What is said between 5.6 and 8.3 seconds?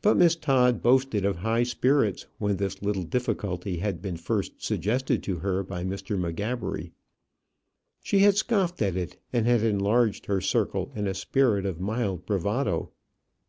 by Mr. M'Gabbery, she